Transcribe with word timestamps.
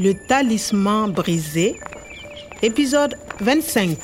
Le 0.00 0.14
talisman 0.14 1.10
brisé, 1.10 1.74
épisode 2.62 3.16
25. 3.40 3.98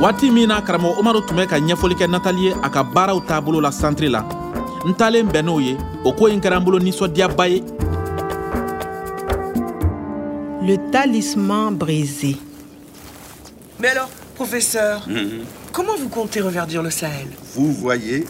waati 0.00 0.30
min 0.30 0.48
na 0.48 0.60
karamɔgɔ 0.60 1.00
umaru 1.00 1.20
tun 1.26 1.36
bɛ 1.36 1.46
ka 1.46 1.58
ɲɛfɔli 1.58 1.94
kɛ 1.94 2.10
natali 2.10 2.42
ye 2.44 2.52
a 2.62 2.68
ka 2.68 2.82
baaraw 2.84 3.20
taabolo 3.26 3.60
la 3.60 3.70
santiri 3.70 4.10
la. 4.10 4.20
N 4.84 4.92
talen 4.94 5.28
bɛn 5.32 5.44
n'o 5.44 5.60
ye 5.60 5.78
o 6.04 6.12
ko 6.12 6.26
in 6.26 6.40
kɛra 6.40 6.60
n 6.60 6.64
bolo 6.64 6.78
nisɔndiyaba 6.78 7.48
ye 7.48 7.62
Le 10.62 10.76
talisman 10.92 11.74
brisé. 11.74 12.36
Mais 13.78 13.88
alors, 13.88 14.10
professeur, 14.34 15.08
comment 15.72 15.96
vous 15.96 16.10
comptez 16.10 16.42
reverdir 16.42 16.82
le 16.82 16.90
Sahel? 16.90 17.28
Vous 17.54 17.72
voyez, 17.72 18.26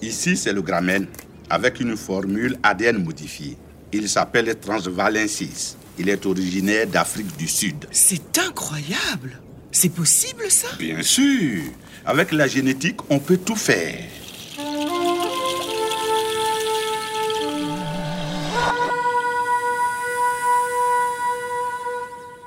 ici 0.00 0.36
c'est 0.36 0.52
le 0.52 0.62
gramène 0.62 1.08
avec 1.52 1.80
une 1.80 1.98
formule 1.98 2.56
ADN 2.62 3.04
modifiée. 3.04 3.58
Il 3.92 4.08
s'appelle 4.08 4.58
Transvalensis. 4.58 5.76
Il 5.98 6.08
est 6.08 6.24
originaire 6.24 6.86
d'Afrique 6.86 7.36
du 7.36 7.46
Sud. 7.46 7.84
C'est 7.90 8.38
incroyable 8.38 9.38
C'est 9.70 9.90
possible 9.90 10.44
ça? 10.48 10.68
Bien 10.78 11.02
sûr, 11.02 11.60
avec 12.06 12.32
la 12.32 12.48
génétique, 12.48 13.00
on 13.10 13.18
peut 13.18 13.36
tout 13.36 13.56
faire. 13.56 14.00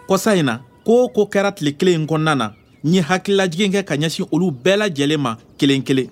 kɔsa 0.06 0.36
in 0.38 0.44
na 0.46 0.60
ko 0.86 1.00
o 1.04 1.08
ko 1.10 1.24
kɛra 1.26 1.50
tile 1.52 1.72
kelen 1.74 2.04
in 2.04 2.06
kɔnɔna 2.06 2.36
na 2.38 2.48
n 2.86 2.94
ye 2.94 3.02
hakililajigin 3.02 3.72
kɛ 3.74 3.82
ka 3.84 3.96
ɲɛsin 3.98 4.28
olu 4.32 4.52
bɛɛ 4.54 4.78
lajɛlen 4.78 5.18
ma 5.18 5.32
kelen 5.58 5.82
kelen 5.82 6.12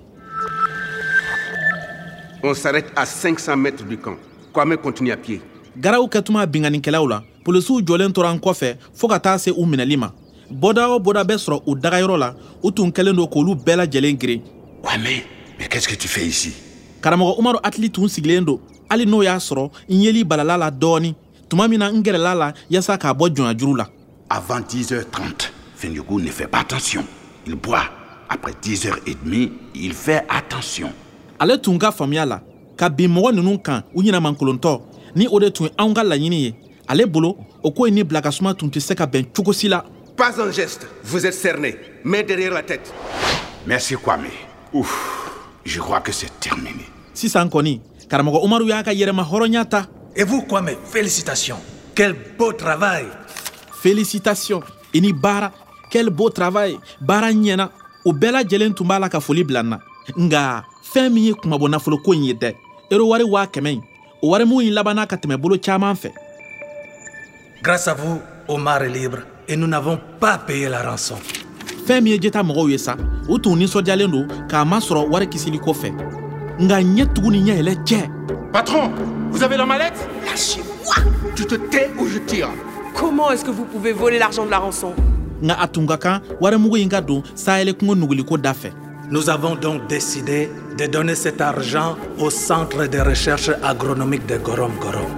On 2.43 2.53
s'arrête 2.53 2.91
à 2.95 3.05
500 3.05 3.55
mètres 3.57 3.83
du 3.85 3.97
camp. 3.97 4.17
Kwame 4.53 4.77
continue 4.77 5.11
à 5.11 5.17
pied. 5.17 5.41
garaw 5.75 6.05
kɛtuma 6.07 6.45
binganikɛlaw 6.45 7.07
la 7.07 7.23
polisiw 7.43 7.79
jɔlen 7.81 8.11
tora 8.13 8.29
n 8.31 8.37
kɔfɛ 8.39 8.75
fɔɔ 8.95 9.09
ka 9.09 9.19
taa 9.19 9.37
se 9.39 9.49
u 9.49 9.65
minɛli 9.65 9.97
ma 9.97 10.11
bɔda 10.51 10.87
o 10.89 10.99
bɔda 10.99 11.23
bɛ 11.23 11.35
sɔrɔ 11.37 11.63
u 11.65 11.75
dagayɔrɔ 11.75 12.17
la 12.19 12.35
u 12.61 12.71
tun 12.71 12.91
kɛlen 12.91 13.15
don 13.15 13.25
k'olu 13.27 13.55
bɛɛ 13.55 13.75
lajɛlen 13.77 14.19
girin 14.19 14.41
Ouais, 14.83 14.97
mais, 15.01 15.23
mais 15.57 15.67
qu'est-ce 15.67 15.87
que 15.87 15.95
tu 15.95 16.07
fais 16.07 16.27
ici? 16.27 16.53
Karamɔgɔ 17.01 17.39
umaru 17.39 17.57
hakili 17.63 17.89
tun 17.89 18.07
sigilen 18.07 18.45
don 18.45 18.59
hali 18.87 19.05
n'o 19.07 19.23
y'a 19.23 19.37
sɔrɔ 19.37 19.71
n 19.89 19.95
yeli 20.01 20.23
balala 20.23 20.55
la 20.57 20.69
dɔɔni 20.69 21.15
tuma 21.49 21.67
min 21.67 21.79
na 21.79 21.89
n 21.91 22.03
gɛrɛla 22.03 22.35
la 22.37 22.53
yaasa 22.69 22.95
k'a 22.99 23.13
bɔ 23.15 23.29
jɔnya 23.33 23.57
juru 23.57 23.75
la 23.77 23.87
Avant 24.29 24.61
10h30, 24.61 25.49
Fenyugu 25.75 26.21
ne 26.21 26.29
fait 26.29 26.47
pas 26.47 26.59
attention. 26.61 27.03
Il 27.47 27.55
boit. 27.55 27.83
Après 28.29 28.51
10h30, 28.53 29.51
il 29.75 29.93
fait 29.93 30.23
attention. 30.29 30.91
Ale 31.43 31.57
tun 31.57 31.77
ka 31.77 31.91
faamuya 31.91 32.25
la 32.25 32.41
ka 32.77 32.89
bin 32.89 33.09
mɔgɔ 33.11 33.35
ninnu 33.35 33.59
kan 33.59 33.83
u 33.93 34.01
ɲɛnamankolontɔ 34.01 34.81
ni 35.15 35.27
o 35.27 35.39
de 35.39 35.49
tun 35.51 35.65
ye 35.65 35.71
anw 35.77 35.93
ka 35.93 36.03
laɲini 36.03 36.41
ye 36.41 36.55
ale 36.87 37.05
bolo 37.05 37.35
o 37.61 37.71
ko 37.71 37.85
in 37.85 37.95
ni 37.95 38.03
bila 38.03 38.21
ka 38.21 38.31
suma 38.31 38.53
tun 38.53 38.69
tɛ 38.69 38.79
se 38.79 38.95
ka 38.95 39.05
bɛn 39.05 39.25
cogo 39.35 39.51
si 39.51 39.67
la 39.67 39.83
Pas 40.15 40.39
un 40.39 40.51
geste. 40.51 40.87
Vous 41.03 41.25
êtes 41.25 41.33
cerné. 41.33 41.75
Main 42.03 42.21
derrière 42.21 42.53
la 42.53 42.61
tête. 42.61 42.93
Merci, 43.65 43.95
Kwame. 43.95 44.27
Ouf, 44.71 44.93
je 45.65 45.79
crois 45.79 46.01
que 46.01 46.11
c'est 46.11 46.39
terminé. 46.39 46.85
sisan 47.13 47.49
kɔni 47.49 47.81
karamɔgɔ 48.07 48.45
umaru 48.45 48.67
y'a 48.69 48.81
ka 48.81 48.93
yɛrɛma 48.93 49.23
hɔrɔnya 49.23 49.65
ta 49.65 49.85
Et 50.15 50.23
vous, 50.23 50.43
Kwame, 50.43 50.77
félicitations. 50.85 51.59
Quel 51.93 52.15
beau 52.37 52.53
travail. 52.53 53.07
félicitation 53.81 54.61
i 54.93 55.01
ni 55.01 55.11
baara 55.11 55.51
quel 55.91 56.09
beau 56.09 56.29
travail 56.29 56.77
baara 57.01 57.33
ɲɛna 57.33 57.69
o 58.05 58.13
bɛɛ 58.13 58.31
lajɛlen 58.31 58.73
tun 58.73 58.85
b'a 58.87 59.09
nga 60.17 60.63
fɛn 60.83 61.09
min 61.13 61.23
ye 61.23 61.33
kumabɔ 61.33 61.69
nafoloko 61.69 62.13
in 62.13 62.23
ye 62.23 62.33
dɛ. 62.33 62.53
Ero 62.91 63.07
wari 63.07 63.23
waa 63.23 63.45
kɛmɛ 63.45 63.73
in. 63.73 63.81
O 64.21 64.29
wari 64.29 64.45
mun 64.45 64.63
in 64.63 64.73
labanna 64.73 65.07
ka 65.07 65.15
tɛmɛ 65.15 65.37
bolo 65.37 65.57
caaman 65.57 65.95
fɛ. 65.95 66.11
Grâce 67.61 67.87
à 67.87 67.93
vous, 67.93 68.19
Omar 68.47 68.83
est 68.83 68.89
libre 68.89 69.19
et 69.47 69.55
nous 69.55 69.67
n'avons 69.67 69.99
pas 70.19 70.37
payé 70.37 70.69
la 70.69 70.83
rançon. 70.83 71.15
fɛn 71.85 72.01
min 72.01 72.13
ye 72.13 72.19
jeta 72.21 72.43
mɔgɔw 72.43 72.69
ye 72.69 72.77
sa 72.77 72.95
u 73.27 73.39
tun 73.39 73.55
ninsɔdiyalen 73.55 74.11
don 74.11 74.27
k'a 74.47 74.63
masɔrɔ 74.65 75.09
wari 75.09 75.27
kisili 75.27 75.59
kɔfɛ 75.59 75.91
nga 76.59 76.81
ɲɛ 76.81 77.13
tugun 77.13 77.31
ni 77.31 77.41
ɲɛ 77.41 77.61
yɛlɛ 77.61 77.75
cɛ. 77.83 78.09
Patron, 78.53 78.91
vous 79.31 79.43
avez 79.43 79.57
la 79.57 79.65
mallette? 79.65 79.97
Lâchez-moi. 80.25 81.11
Tu 81.35 81.45
te 81.45 81.55
tais 81.55 81.89
ou 81.99 82.07
je 82.07 82.19
tire? 82.19 82.49
Comment 82.93 83.31
est-ce 83.31 83.43
que 83.43 83.49
vous 83.49 83.65
pouvez 83.65 83.91
voler 83.91 84.19
l'argent 84.19 84.45
de 84.45 84.51
la 84.51 84.59
rançon? 84.59 84.93
Nga 85.41 85.55
a 85.59 85.67
tun 85.67 85.87
ka 85.87 85.97
kan 85.97 86.21
warimugu 86.39 86.77
in 86.77 86.87
ka 86.87 87.01
don 87.01 87.23
sayɛlɛ 87.35 87.73
kungo 87.73 87.95
nuguliko 87.95 88.37
da 88.37 88.53
fɛ 88.53 88.71
Nous 89.13 89.29
avons 89.29 89.53
donc 89.53 89.85
décidé 89.85 90.49
de 90.75 90.87
donner 90.87 91.13
cet 91.13 91.39
argent 91.39 91.95
au 92.17 92.31
Centre 92.31 92.87
de 92.87 92.97
recherche 92.97 93.51
agronomique 93.61 94.25
de 94.25 94.37
Gorom 94.37 94.71
Gorom 94.81 95.11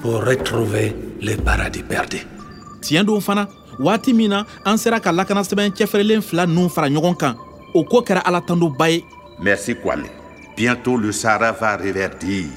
pour 0.00 0.24
retrouver 0.24 0.96
le 1.20 1.36
paradis 1.36 1.82
perdu. 1.82 2.20
tiɲɛ 2.80 3.04
don 3.04 3.20
fana 3.20 3.46
waati 3.78 4.14
min 4.14 4.30
na 4.30 4.46
an 4.64 4.78
sera 4.78 4.98
ka 5.00 5.12
lakana 5.12 5.42
sɛbɛn 5.42 5.70
cɛfɛrɛlen 5.76 6.22
fila 6.22 6.46
ninnu 6.46 6.70
fara 6.70 6.88
ɲɔgɔn 6.88 7.16
kan 7.16 7.34
o 7.74 7.84
ko 7.84 8.00
kɛra 8.00 8.22
ala 8.24 8.40
tandoba 8.40 8.88
ye 8.90 9.04
Merci, 9.38 9.74
Kwame. 9.74 10.08
Bientôt, 10.56 10.96
le 10.96 11.12
Sahara 11.12 11.52
va 11.52 11.76
reverdir. 11.76 12.48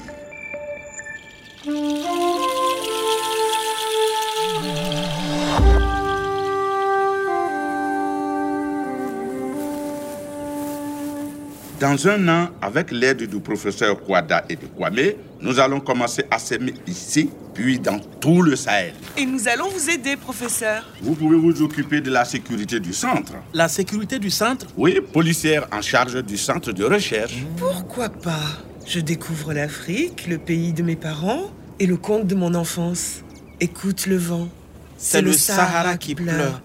Dans 11.78 12.08
un 12.08 12.26
an, 12.28 12.48
avec 12.62 12.90
l'aide 12.90 13.28
du 13.28 13.38
professeur 13.38 14.02
Kwada 14.02 14.46
et 14.48 14.56
de 14.56 14.64
Kwame, 14.64 15.12
nous 15.42 15.60
allons 15.60 15.80
commencer 15.80 16.24
à 16.30 16.38
s'aimer 16.38 16.72
ici, 16.86 17.28
puis 17.52 17.78
dans 17.78 17.98
tout 17.98 18.40
le 18.40 18.56
Sahel. 18.56 18.94
Et 19.18 19.26
nous 19.26 19.46
allons 19.46 19.68
vous 19.68 19.90
aider, 19.90 20.16
professeur. 20.16 20.84
Vous 21.02 21.14
pouvez 21.14 21.36
vous 21.36 21.60
occuper 21.60 22.00
de 22.00 22.10
la 22.10 22.24
sécurité 22.24 22.80
du 22.80 22.94
centre. 22.94 23.34
la 23.52 23.68
sécurité 23.68 24.18
du 24.18 24.30
centre? 24.30 24.66
Oui, 24.78 25.00
policière 25.12 25.66
en 25.70 25.82
charge 25.82 26.24
du 26.24 26.38
centre 26.38 26.72
de 26.72 26.84
recherche. 26.84 27.44
Pourquoi 27.58 28.08
pas? 28.08 28.46
Je 28.86 29.00
découvre 29.00 29.52
l'Afrique, 29.52 30.26
le 30.28 30.38
pays 30.38 30.72
de 30.72 30.82
mes 30.82 30.96
parents 30.96 31.50
et 31.78 31.86
le 31.86 31.98
conte 31.98 32.26
de 32.26 32.34
mon 32.34 32.54
enfance. 32.54 33.22
Écoute 33.60 34.06
le 34.06 34.16
vent. 34.16 34.48
c'est 34.96 35.20
le 35.20 35.32
Sahara 35.32 35.98
qui 35.98 36.14
pleure 36.14 36.62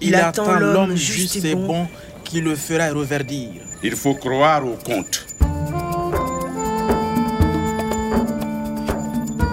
il 0.00 0.14
attend 0.14 0.58
l'homme 0.58 0.96
juste 0.96 1.44
et 1.44 1.54
bon 1.54 1.86
qui 2.28 2.42
le 2.42 2.54
fera 2.54 2.90
reverdir. 2.92 3.62
Il 3.82 3.96
faut 3.96 4.14
croire 4.14 4.62
au 4.66 4.76
conte. 4.84 5.24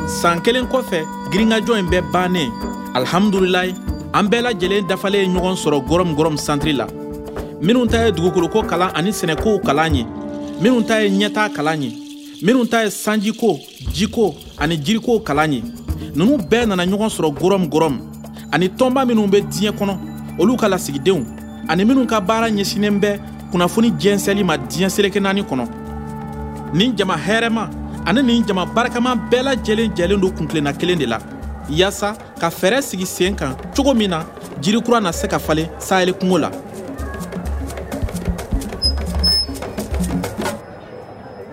san 0.07 0.41
kelen 0.41 0.65
kɔfɛ 0.65 0.99
girinkajɔ 1.31 1.77
in 1.79 1.89
bɛɛ 1.89 2.11
bannen. 2.11 2.51
Alhamdulilayi 2.95 3.73
an 4.13 4.23
bɛɛ 4.23 4.41
lajɛlen 4.41 4.87
dafalen 4.87 5.21
ye 5.21 5.27
ɲɔgɔn 5.27 5.55
sɔrɔ 5.55 5.85
gɔrɔm 5.87 6.15
gɔrɔm 6.15 6.37
santiri 6.37 6.73
la. 6.73 6.87
Minnu 7.61 7.87
ta 7.87 8.05
ye 8.05 8.11
dugukoloko 8.11 8.63
kalan 8.63 8.91
ani 8.95 9.11
sɛnɛkow 9.11 9.61
kalan 9.63 9.95
ye. 9.95 10.05
Minnu 10.61 10.83
ta 10.85 11.01
ye 11.01 11.09
ɲɛtaa 11.09 11.53
kalan 11.53 11.81
ye. 11.83 11.91
Minnu 12.41 12.65
ta 12.65 12.83
ye 12.83 12.89
sanjiko 12.89 13.59
jiko 13.93 14.35
ani 14.57 14.77
jirikow 14.77 15.19
kalan 15.23 15.53
ye. 15.53 15.63
Ninnu 16.15 16.37
bɛɛ 16.49 16.67
nana 16.67 16.85
ɲɔgɔn 16.85 17.09
sɔrɔ 17.09 17.29
gɔrɔm 17.39 17.69
gɔrɔm 17.69 17.95
ani 18.51 18.69
tɔnba 18.69 19.05
diɲɛ 19.05 19.71
kɔnɔ. 19.71 19.97
Olu 20.39 20.57
ka 20.57 20.67
lasigidenw 20.67 21.44
ani 21.67 21.85
minnu 21.85 22.05
ka 22.05 22.19
baara 22.21 22.49
ɲɛsinen 22.49 22.99
bɛ 22.99 23.19
kunnafoni 23.51 23.91
jɛnsɛli 23.91 24.43
ma 24.43 24.57
diɲɛ 24.57 24.89
seleke 24.89 25.19
naani 25.19 25.43
kɔnɔ 25.43 25.65
nin 26.73 26.95
jama 26.97 27.15
hɛrɛma 27.15 27.69
ani 28.05 28.21
nin 28.23 28.45
jama 28.47 28.65
barikama 28.65 29.15
bɛɛ 29.15 29.43
lajɛlen 29.43 29.93
jɛlen 29.95 30.19
don 30.19 30.31
kuntilenna 30.31 30.73
kelen 30.73 30.97
de 30.99 31.05
la 31.05 31.19
yaasa 31.69 32.15
ka 32.39 32.49
fɛɛrɛ 32.49 32.81
sigi 32.81 33.05
sen 33.05 33.35
kan 33.35 33.55
cogo 33.75 33.93
min 33.93 34.09
na 34.09 34.25
jirikura 34.61 35.01
na 35.01 35.11
se 35.11 35.27
ka 35.27 35.39
falen 35.39 35.67
sayɛli 35.79 36.13
kungo 36.13 36.37
la 36.37 36.51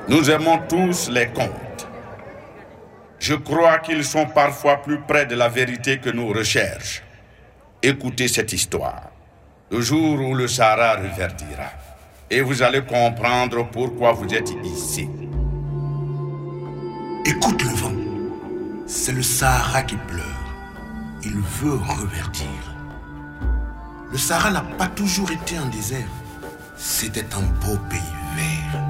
Nous 0.08 0.28
aimons 0.30 0.58
tous 0.68 1.08
les 1.08 1.28
contes. 1.28 1.86
Je 3.18 3.34
crois 3.34 3.78
qu'ils 3.78 4.04
sont 4.04 4.26
parfois 4.26 4.82
plus 4.82 5.00
près 5.00 5.24
de 5.24 5.34
la 5.34 5.48
vérité 5.48 5.98
que 5.98 6.10
nos 6.10 6.28
recherches. 6.34 7.02
Écoutez 7.82 8.28
cette 8.28 8.52
histoire. 8.52 9.11
Le 9.72 9.80
jour 9.80 10.20
où 10.20 10.34
le 10.34 10.48
Sahara 10.48 10.96
reverdira. 10.96 11.70
Et 12.28 12.42
vous 12.42 12.62
allez 12.62 12.82
comprendre 12.82 13.66
pourquoi 13.70 14.12
vous 14.12 14.28
êtes 14.34 14.52
ici. 14.62 15.08
Écoute 17.24 17.62
le 17.62 17.70
vent. 17.70 17.92
C'est 18.86 19.12
le 19.12 19.22
Sahara 19.22 19.82
qui 19.82 19.96
pleure. 19.96 20.26
Il 21.24 21.38
veut 21.38 21.78
reverdir. 21.88 22.60
Le 24.10 24.18
Sahara 24.18 24.50
n'a 24.50 24.60
pas 24.60 24.88
toujours 24.88 25.30
été 25.30 25.56
un 25.56 25.68
désert. 25.68 26.12
C'était 26.76 27.34
un 27.34 27.46
beau 27.64 27.78
pays 27.88 27.98
vert. 28.36 28.82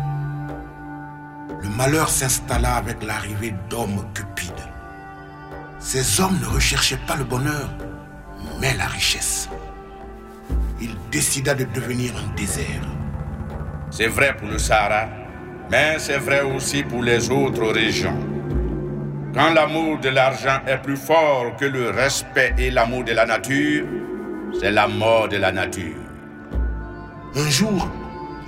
Le 1.62 1.69
malheur 1.69 2.08
s'installa 2.08 2.75
avec 2.75 3.05
l'arrivée 3.05 3.55
d'hommes 3.70 4.05
cupides. 4.14 4.50
Ces 5.78 6.20
hommes 6.20 6.40
ne 6.40 6.46
recherchaient 6.46 7.06
pas 7.06 7.14
le 7.14 7.23
bonheur, 7.23 7.70
mais 8.61 8.75
la 8.76 8.87
richesse. 8.87 9.49
Décida 11.12 11.55
de 11.55 11.64
devenir 11.64 12.14
un 12.17 12.35
désert. 12.35 12.88
C'est 13.91 14.06
vrai 14.06 14.35
pour 14.35 14.49
le 14.49 14.56
Sahara, 14.56 15.09
mais 15.70 15.99
c'est 15.99 16.17
vrai 16.17 16.41
aussi 16.41 16.82
pour 16.82 17.03
les 17.03 17.31
autres 17.31 17.70
régions. 17.70 18.19
Quand 19.35 19.53
l'amour 19.53 19.99
de 20.00 20.09
l'argent 20.09 20.61
est 20.67 20.79
plus 20.79 20.97
fort 20.97 21.55
que 21.61 21.67
le 21.67 21.91
respect 21.91 22.55
et 22.56 22.70
l'amour 22.70 23.05
de 23.05 23.12
la 23.12 23.26
nature, 23.26 23.85
c'est 24.59 24.70
la 24.70 24.88
mort 24.88 25.29
de 25.29 25.37
la 25.37 25.53
nature. 25.53 26.00
Un 27.37 27.50
jour, 27.50 27.91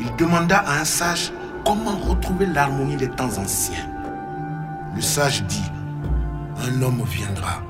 il 0.01 0.17
demanda 0.17 0.61
à 0.61 0.81
un 0.81 0.85
sage 0.87 1.33
comment 1.67 1.99
retrouver 1.99 2.47
l'harmonie 2.47 2.97
des 2.97 3.11
temps 3.11 3.37
anciens. 3.37 3.91
Le 4.97 5.03
sage 5.03 5.43
dit, 5.45 5.71
un 6.67 6.81
homme 6.81 7.05
viendra. 7.05 7.63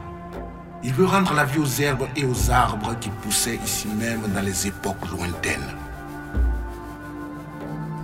Il 0.87 0.93
veut 0.93 1.07
rendre 1.07 1.33
la 1.33 1.47
vie 1.47 1.59
aux 1.59 1.81
herbes 1.81 2.07
et 2.15 2.27
aux 2.27 2.51
arbres 2.51 2.95
qui 3.01 3.09
poussaient 3.09 3.59
ici 3.65 3.89
même 3.89 4.21
dans 4.35 4.43
les 4.43 4.67
époques 4.67 5.11
lointaines. 5.11 5.75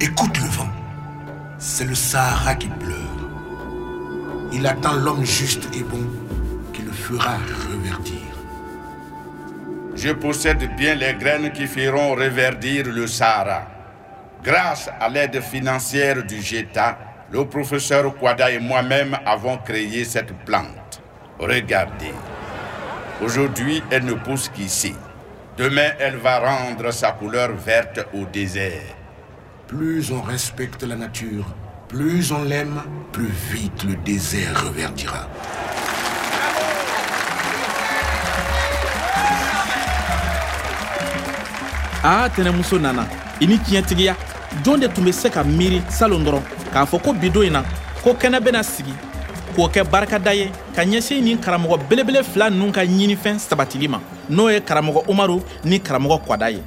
Écoute 0.00 0.38
le 0.38 0.46
vent. 0.46 0.70
C'est 1.58 1.84
le 1.84 1.94
Sahara 1.94 2.54
qui 2.54 2.68
pleure. 2.68 2.96
Il 4.50 4.66
attend 4.66 4.94
l'homme 4.94 5.26
juste 5.26 5.68
et 5.76 5.82
bon 5.82 6.08
qui 6.72 6.80
le 6.80 6.90
fera 6.90 7.36
reverdir. 7.68 8.22
Je 9.94 10.12
possède 10.12 10.74
bien 10.74 10.94
les 10.94 11.12
graines 11.12 11.52
qui 11.52 11.66
feront 11.66 12.14
reverdir 12.14 12.86
le 12.86 13.06
Sahara. 13.06 13.66
Grâce 14.42 14.88
à 14.98 15.10
l'aide 15.10 15.42
financière 15.42 16.24
du 16.24 16.40
GETA, 16.40 16.96
le 17.30 17.44
professeur 17.44 18.16
Kwada 18.16 18.50
et 18.50 18.58
moi-même 18.58 19.18
avons 19.26 19.58
créé 19.58 20.02
cette 20.06 20.32
plante. 20.46 21.02
Regardez. 21.38 22.14
Aujourd'hui, 23.22 23.82
elle 23.90 24.06
ne 24.06 24.14
pousse 24.14 24.48
qu'ici. 24.48 24.94
Demain, 25.58 25.90
elle 25.98 26.16
va 26.16 26.38
rendre 26.38 26.90
sa 26.90 27.12
couleur 27.12 27.50
verte 27.54 28.00
au 28.14 28.24
désert. 28.24 28.96
Plus 29.66 30.10
on 30.10 30.22
respecte 30.22 30.82
la 30.84 30.96
nature, 30.96 31.44
plus 31.88 32.32
on 32.32 32.42
l'aime, 32.44 32.82
plus 33.12 33.28
vite 33.52 33.84
le 33.84 33.94
désert 33.96 34.64
reverdira. 34.64 35.28
aa 42.02 42.28
tɛnɛmuso 42.30 42.78
nana 42.80 43.04
i 43.40 43.46
ni 43.46 43.58
tiɲɛtigiya 43.58 44.16
jɔn 44.64 44.80
de 44.80 44.86
tun 44.88 45.04
be 45.04 45.12
se 45.12 45.28
ka 45.28 45.44
miiri 45.44 45.82
salon 45.90 46.24
dɔrɔn 46.24 46.42
k'a 46.72 46.86
fɔ 46.86 46.98
ko 47.02 47.12
bidon 47.12 47.44
in 47.44 47.52
na 47.52 47.62
ko 48.02 48.14
kɛnɛ 48.14 48.40
bena 48.40 48.62
sigi 48.62 48.94
k'o 49.50 49.68
kɛ 49.68 49.84
barikada 49.84 50.34
ye 50.34 50.50
ka 50.74 50.82
ɲɛsin 50.84 51.22
nin 51.22 51.38
karamɔgɔ 51.38 51.88
belebele 51.88 52.22
fila 52.22 52.50
ninnu 52.50 52.72
ka 52.72 52.84
ɲinifɛn 52.84 53.38
sabatili 53.38 53.88
ma. 53.88 54.00
N'o 54.28 54.50
ye 54.50 54.60
karamɔgɔ 54.60 55.04
umaru 55.08 55.42
ni 55.64 55.78
karamɔgɔ 55.78 56.20
kwada 56.26 56.50
ye. 56.50 56.62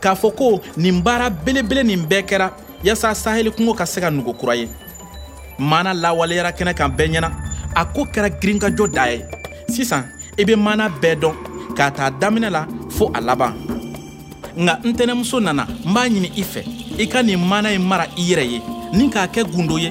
K'a 0.00 0.14
fɔ 0.14 0.34
ko 0.36 0.60
nin 0.76 1.00
baara 1.02 1.30
belebele 1.30 1.84
nin 1.84 2.06
bɛɛ 2.06 2.22
kɛra 2.26 2.50
yaasa 2.84 3.14
saheli 3.14 3.50
kungo 3.50 3.74
ka 3.74 3.84
se 3.86 4.00
ka 4.00 4.10
nugu 4.10 4.34
kura 4.34 4.56
ye. 4.56 4.68
Maana 5.58 5.94
lawaleyara 5.94 6.50
kɛnɛ 6.52 6.74
kan 6.74 6.88
bɛɛ 6.90 7.08
ɲɛna. 7.12 7.30
A 7.74 7.84
ko 7.86 8.04
kɛra 8.04 8.28
girinkajɔ 8.40 8.92
da 8.92 9.06
ye. 9.10 9.24
Sisan 9.68 10.04
i 10.38 10.44
be 10.44 10.54
maana 10.56 10.88
bɛɛ 10.88 11.20
dɔn 11.20 11.34
k'a 11.76 11.90
ta 11.90 12.10
daminɛ 12.10 12.50
la 12.50 12.66
fɔɔ 12.88 13.10
a 13.16 13.20
laban. 13.20 13.54
Nga 14.56 14.80
ntɛnɛmuso 14.84 15.40
nana 15.40 15.66
n 15.86 15.94
b'a 15.94 16.08
ɲini 16.08 16.32
i 16.36 16.42
fɛ. 16.42 16.62
I 16.98 17.06
ka 17.06 17.22
nin 17.22 17.38
maana 17.38 17.70
ye 17.70 17.78
mara 17.78 18.06
i 18.16 18.22
yɛrɛ 18.22 18.44
ye. 18.44 18.60
Ni 18.92 19.08
k'a 19.08 19.26
kɛ 19.26 19.44
gundo 19.44 19.78
ye 19.78 19.90